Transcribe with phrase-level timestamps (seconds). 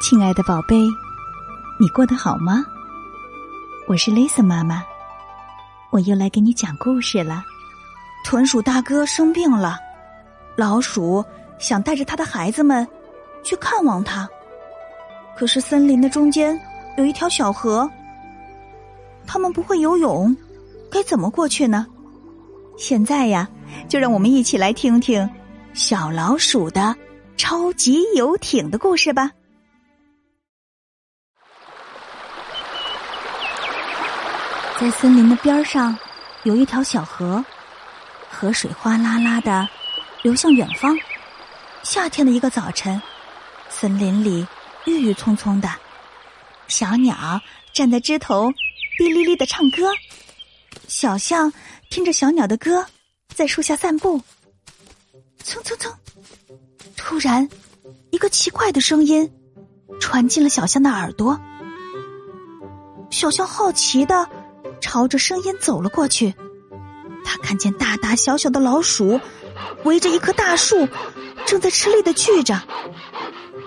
[0.00, 0.88] 亲爱的宝贝，
[1.76, 2.64] 你过得好吗？
[3.88, 4.84] 我是 Lisa 妈妈，
[5.90, 7.42] 我又来给你讲故事了。
[8.24, 9.76] 豚鼠大哥生病了，
[10.56, 11.24] 老鼠
[11.58, 12.86] 想带着他的孩子们
[13.42, 14.28] 去看望他，
[15.36, 16.58] 可是森林的中间
[16.96, 17.90] 有一条小河，
[19.26, 20.34] 他们不会游泳，
[20.92, 21.84] 该怎么过去呢？
[22.78, 23.48] 现在呀，
[23.88, 25.28] 就让我们一起来听听
[25.74, 26.94] 小老鼠的
[27.36, 29.32] 超级游艇的故事吧。
[34.80, 35.98] 在森林的边上，
[36.44, 37.44] 有一条小河，
[38.30, 39.68] 河水哗啦啦的
[40.22, 40.96] 流向远方。
[41.82, 43.02] 夏天的一个早晨，
[43.68, 44.46] 森林里
[44.86, 45.68] 郁郁葱葱的，
[46.68, 47.40] 小鸟
[47.72, 48.52] 站在枝头，
[49.00, 49.90] 哔哩哩的唱歌。
[50.86, 51.52] 小象
[51.90, 52.86] 听着小鸟的歌，
[53.34, 54.22] 在树下散步。
[55.42, 55.92] 蹭蹭蹭，
[56.96, 57.48] 突然，
[58.12, 59.28] 一个奇怪的声音
[59.98, 61.36] 传进了小象的耳朵。
[63.10, 64.28] 小象好奇的。
[64.80, 66.34] 朝着声音走了过去，
[67.24, 69.20] 他看见大大小小的老鼠
[69.84, 70.88] 围着一棵大树，
[71.46, 72.60] 正在吃力的锯着。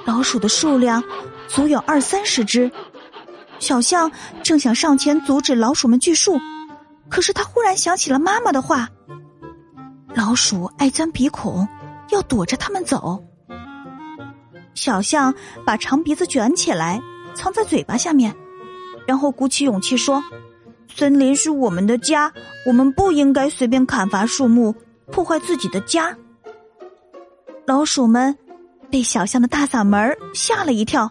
[0.06, 1.04] 老鼠的数量
[1.48, 2.72] 足有二三十只。
[3.60, 4.12] 小象
[4.44, 6.40] 正想上前阻止老鼠们锯树，
[7.10, 8.90] 可是他忽然想起了妈妈的话：
[10.16, 11.68] 老鼠爱钻鼻孔，
[12.10, 13.24] 要躲着他们走。
[14.74, 17.00] 小象把长鼻子卷起来，
[17.36, 18.36] 藏在嘴巴下面，
[19.06, 20.24] 然后鼓起勇气说。
[20.96, 22.32] 森林是我们的家，
[22.66, 24.76] 我们不应该随便砍伐树木，
[25.12, 26.16] 破坏自己的家。
[27.66, 28.38] 老鼠们
[28.90, 31.10] 被小象的大嗓门吓了一跳，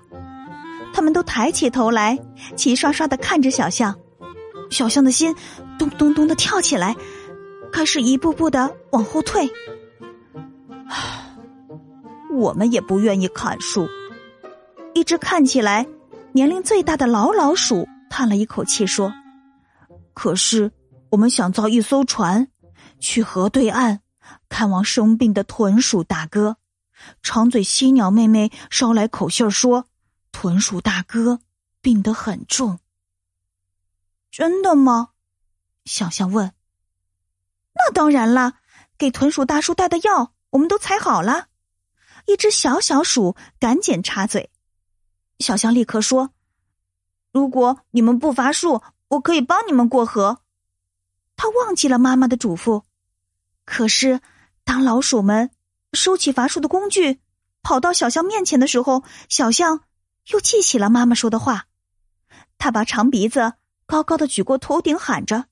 [0.93, 2.19] 他们都抬起头来，
[2.57, 3.95] 齐刷刷的看着小象。
[4.71, 5.35] 小象的心
[5.79, 6.95] 咚咚咚的跳起来，
[7.73, 9.51] 开始一步步的往后退。
[12.33, 13.89] 我们也不愿意砍树。
[14.95, 15.87] 一只看起来
[16.33, 19.13] 年龄最大的老老鼠叹了一口气说。
[20.21, 20.71] 可是，
[21.09, 22.53] 我们想造一艘船，
[22.99, 24.03] 去河对岸
[24.51, 26.59] 看望生病的豚鼠大哥。
[27.23, 29.87] 长嘴犀鸟妹妹捎来口信说，
[30.31, 31.41] 豚鼠大哥
[31.81, 32.81] 病得很重。
[34.31, 35.13] 真的吗？
[35.87, 36.53] 小象问。
[37.73, 38.61] 那当然啦，
[38.99, 41.47] 给豚鼠大叔带的药我们都采好了。
[42.27, 44.51] 一只小小鼠赶紧插嘴。
[45.39, 46.35] 小象立刻说
[47.33, 50.41] ：“如果你们不伐树。”我可以帮你们过河。
[51.37, 52.85] 他忘记了妈妈的嘱咐，
[53.65, 54.21] 可是
[54.63, 55.51] 当老鼠们
[55.93, 57.19] 收起伐树的工具，
[57.63, 59.85] 跑到小象面前的时候，小象
[60.29, 61.67] 又记起了妈妈说的话。
[62.59, 63.55] 他把长鼻子
[63.87, 65.47] 高高的举过头顶，喊着：“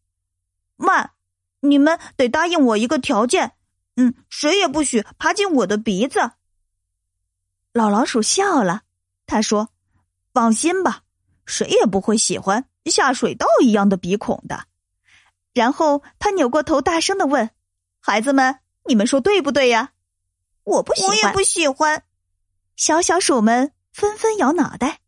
[0.77, 1.13] 慢！
[1.61, 3.55] 你们得答应我一个条件，
[3.97, 6.33] 嗯，谁也不许爬进我的鼻子。”
[7.73, 8.83] 老老鼠笑了，
[9.27, 9.71] 他说
[10.33, 11.03] ：“放心吧，
[11.47, 14.65] 谁也不会喜欢。”下水道一样的鼻孔的，
[15.53, 17.51] 然后他扭过头，大声的问
[18.01, 19.93] ：“孩子们，你们说对不对呀？”
[20.65, 22.03] 我不喜欢，我也不喜欢。
[22.77, 24.99] 小小鼠们纷纷摇脑袋。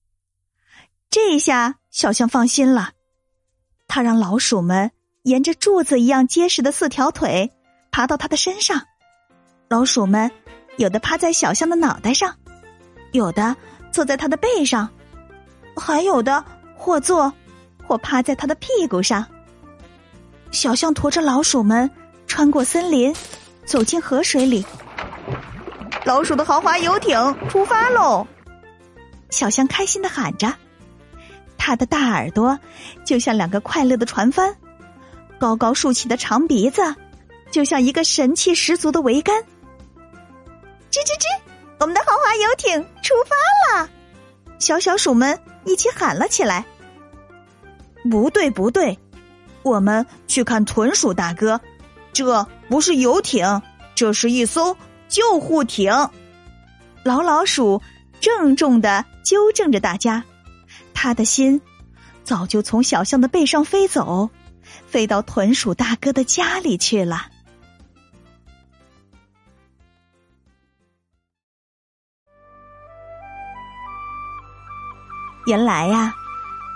[1.11, 2.93] 这一下小象放心了，
[3.87, 4.91] 他让老鼠们
[5.23, 7.53] 沿着柱子一样结实的四条腿
[7.91, 8.87] 爬到他的身上。
[9.69, 10.31] 老鼠们
[10.79, 12.37] 有的趴在小象的脑袋上，
[13.13, 13.57] 有的
[13.93, 14.89] 坐在他的背上，
[15.77, 16.45] 还有的
[16.77, 17.33] 或坐。
[17.91, 19.27] 我趴在他的屁股上。
[20.53, 21.91] 小象驮着老鼠们
[22.29, 23.13] 穿过森林，
[23.65, 24.65] 走进河水里。
[26.05, 28.25] 老鼠的豪华游艇出发喽！
[29.31, 30.55] 小象开心的喊着，
[31.59, 32.57] 它的大耳朵
[33.05, 34.55] 就像两个快乐的船帆，
[35.41, 36.95] 高高竖起的长鼻子
[37.51, 39.35] 就像一个神气十足的桅杆。
[40.93, 41.41] 吱吱吱！
[41.81, 43.91] 我们的豪华游艇出发了！
[44.61, 46.65] 小小鼠们一起喊了起来。
[48.09, 48.99] 不对，不对，
[49.63, 51.61] 我们去看豚鼠大哥。
[52.13, 53.63] 这不是游艇，
[53.95, 54.77] 这是一艘
[55.09, 55.93] 救护艇。
[57.05, 57.81] 老老鼠
[58.21, 60.25] 郑重的纠正着大家，
[60.93, 61.61] 他的心
[62.25, 64.29] 早就从小象的背上飞走，
[64.87, 67.27] 飞到豚鼠大哥的家里去了。
[75.47, 76.15] 原来呀。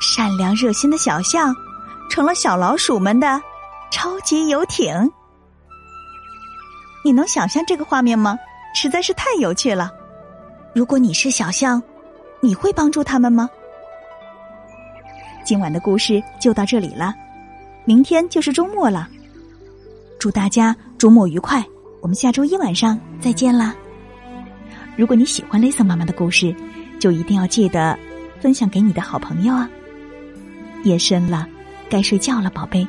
[0.05, 1.55] 善良热心的小象，
[2.11, 3.41] 成了小老鼠们的
[3.91, 5.11] 超级游艇。
[7.05, 8.39] 你能想象这个画面吗？
[8.75, 9.91] 实在是太有趣了。
[10.75, 11.83] 如果你是小象，
[12.41, 13.49] 你会帮助他们吗？
[15.45, 17.15] 今晚的故事就到这里了，
[17.85, 19.09] 明天就是周末了。
[20.19, 21.65] 祝大家周末愉快！
[22.01, 23.75] 我们下周一晚上再见啦。
[24.97, 26.55] 如果你喜欢 Lisa 妈妈的故事。
[27.01, 27.99] 就一定要记得
[28.41, 29.69] 分享给你的好朋友啊！
[30.85, 31.47] 夜深了，
[31.91, 32.87] 该睡觉了，宝贝，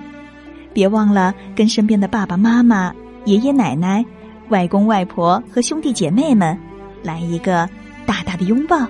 [0.73, 2.93] 别忘了跟身边的爸爸妈妈、
[3.25, 4.05] 爷爷奶奶、
[4.49, 6.57] 外公外婆和兄弟姐妹们
[7.01, 7.67] 来一个
[8.05, 8.85] 大大的拥抱，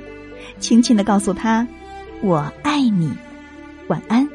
[0.59, 1.65] 轻轻的告诉他
[2.21, 3.11] ：“我爱你。”
[3.87, 4.27] 晚安。